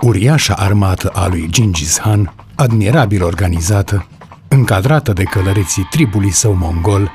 [0.00, 4.06] Uriașa armată a lui Gingis Khan, admirabil organizată,
[4.48, 7.10] încadrată de călăreții tribului său mongol,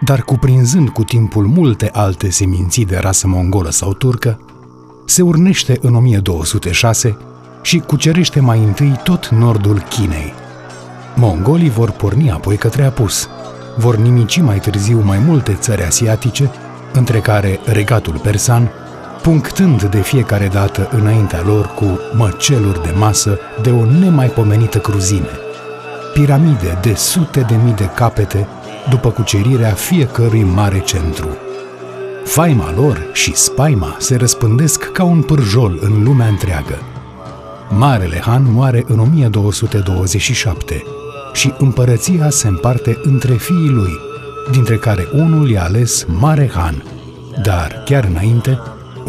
[0.00, 4.40] dar cuprinzând cu timpul multe alte seminții de rasă mongolă sau turcă,
[5.06, 7.16] se urnește în 1206
[7.62, 10.32] și cucerește mai întâi tot nordul Chinei.
[11.14, 13.28] Mongolii vor porni apoi către apus,
[13.76, 16.50] vor nimici mai târziu mai multe țări asiatice,
[16.92, 18.70] între care regatul persan,
[19.28, 25.30] punctând de fiecare dată înaintea lor cu măceluri de masă de o nemaipomenită cruzime.
[26.12, 28.48] Piramide de sute de mii de capete
[28.90, 31.28] după cucerirea fiecărui mare centru.
[32.24, 36.78] Faima lor și spaima se răspândesc ca un pârjol în lumea întreagă.
[37.68, 40.82] Marele Han moare în 1227
[41.32, 43.92] și împărăția se împarte între fiii lui,
[44.50, 46.82] dintre care unul i-a ales Mare Han.
[47.42, 48.58] Dar, chiar înainte,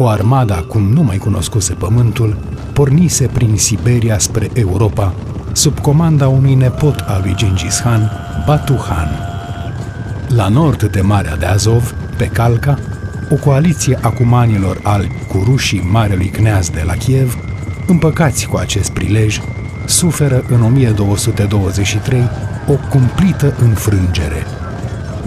[0.02, 2.36] o armada cum nu mai cunoscuse pământul,
[2.72, 5.14] pornise prin Siberia spre Europa,
[5.52, 8.10] sub comanda unui nepot al lui Gengis Khan,
[8.46, 9.08] Batu Khan.
[10.28, 12.78] La nord de Marea de Azov, pe Calca,
[13.30, 17.38] o coaliție a cumanilor albi cu rușii Marelui Cneaz de la Kiev,
[17.86, 19.40] împăcați cu acest prilej,
[19.86, 22.28] suferă în 1223
[22.68, 24.46] o cumplită înfrângere.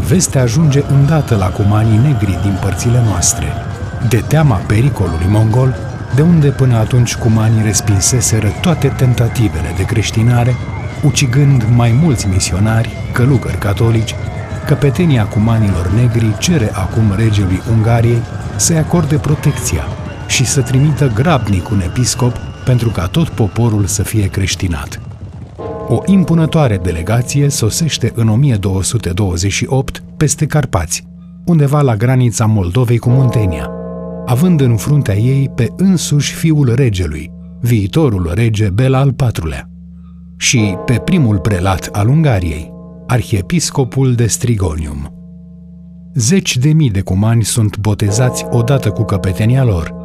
[0.08, 3.46] Vestea ajunge îndată la cumanii negri din părțile noastre–
[4.10, 5.76] de teama pericolului mongol,
[6.16, 10.56] de unde până atunci cumanii respinseseră toate tentativele de creștinare,
[11.04, 14.16] ucigând mai mulți misionari, călugări catolici,
[14.66, 18.22] căpetenia cumanilor negri cere acum regelui Ungariei
[18.56, 19.84] să-i acorde protecția
[20.28, 25.00] și să trimită grabnic un episcop pentru ca tot poporul să fie creștinat.
[25.88, 31.08] O impunătoare delegație sosește în 1228 peste Carpați,
[31.46, 33.70] undeva la granița Moldovei cu Muntenia–
[34.26, 39.70] având în fruntea ei pe însuși fiul regelui, viitorul rege Bela al IV-lea,
[40.38, 42.74] și pe primul prelat al Ungariei,
[43.08, 45.14] arhiepiscopul de Strigonium.
[46.14, 49.96] Zeci de mii de cumani sunt botezați odată cu căpetenia lor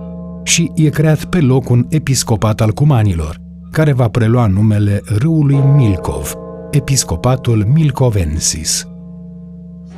[0.45, 3.41] și e creat pe loc un episcopat al cumanilor,
[3.71, 6.35] care va prelua numele râului Milkov,
[6.71, 8.89] episcopatul Milcovensis.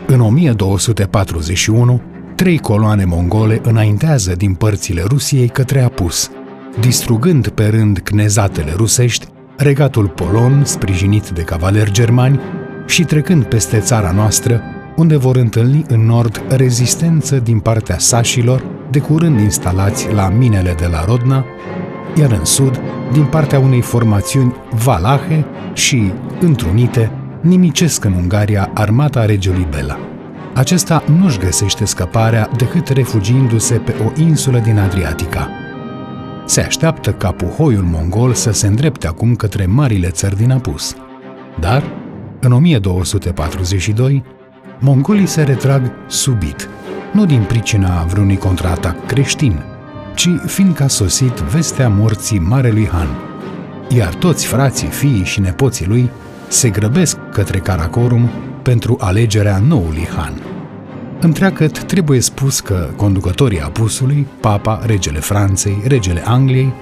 [0.06, 2.00] În 1241,
[2.40, 6.30] trei coloane mongole înaintează din părțile Rusiei către Apus,
[6.80, 12.40] distrugând pe rând cnezatele rusești, regatul polon sprijinit de cavaleri germani
[12.86, 14.62] și trecând peste țara noastră,
[14.96, 20.86] unde vor întâlni în nord rezistență din partea sașilor, de curând instalați la minele de
[20.86, 21.44] la Rodna,
[22.16, 22.80] iar în sud,
[23.12, 30.09] din partea unei formațiuni valahe și, întrunite, nimicesc în Ungaria armata regelui Bela
[30.60, 35.48] acesta nu-și găsește scăparea decât refugiindu-se pe o insulă din Adriatica.
[36.44, 40.94] Se așteaptă ca puhoiul mongol să se îndrepte acum către marile țări din apus.
[41.60, 41.82] Dar,
[42.40, 44.24] în 1242,
[44.78, 46.68] mongolii se retrag subit,
[47.12, 49.62] nu din pricina vreunui contraatac creștin,
[50.14, 53.08] ci fiindcă a sosit vestea morții Marelui Han.
[53.88, 56.10] Iar toți frații, fiii și nepoții lui
[56.48, 58.30] se grăbesc către Karakorum
[58.62, 60.49] pentru alegerea noului Han.
[61.22, 66.72] Întreagăt trebuie spus că conducătorii apusului, papa, regele Franței, regele Angliei,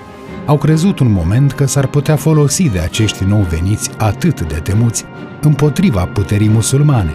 [0.47, 5.05] au crezut un moment că s-ar putea folosi de acești nou veniți atât de temuți
[5.41, 7.11] împotriva puterii musulmane,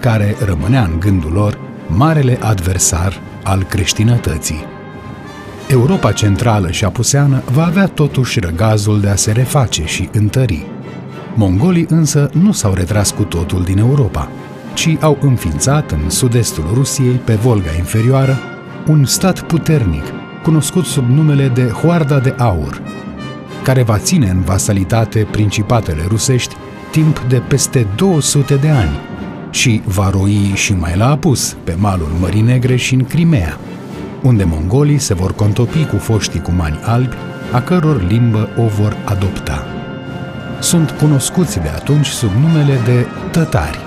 [0.00, 4.64] care rămânea în gândul lor marele adversar al creștinătății.
[5.68, 10.66] Europa centrală și apuseană va avea totuși răgazul de a se reface și întări.
[11.34, 14.28] Mongolii însă nu s-au retras cu totul din Europa,
[14.74, 18.38] ci au înființat în sud-estul Rusiei, pe Volga inferioară,
[18.86, 20.04] un stat puternic,
[20.42, 22.82] cunoscut sub numele de Hoarda de Aur,
[23.62, 26.54] care va ține în vasalitate principatele rusești
[26.90, 28.98] timp de peste 200 de ani
[29.50, 33.58] și va roi și mai la apus pe malul Mării Negre și în Crimea,
[34.22, 37.16] unde mongolii se vor contopi cu foștii cumani albi,
[37.52, 39.66] a căror limbă o vor adopta.
[40.60, 43.83] Sunt cunoscuți de atunci sub numele de tătari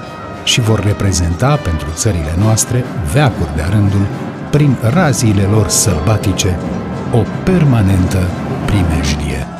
[0.48, 2.84] și vor reprezenta pentru țările noastre,
[3.14, 4.08] veacuri de rândul,
[4.52, 6.60] prin raziile lor sălbatice,
[7.14, 8.22] o permanentă
[8.66, 9.56] primejdie.